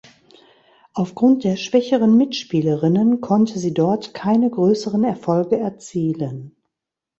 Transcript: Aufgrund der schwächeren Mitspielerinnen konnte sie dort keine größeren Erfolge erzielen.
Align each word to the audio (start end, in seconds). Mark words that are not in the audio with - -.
Aufgrund 0.95 1.43
der 1.43 1.57
schwächeren 1.57 2.17
Mitspielerinnen 2.17 3.21
konnte 3.21 3.59
sie 3.59 3.71
dort 3.71 4.15
keine 4.15 4.49
größeren 4.49 5.03
Erfolge 5.03 5.59
erzielen. 5.59 6.55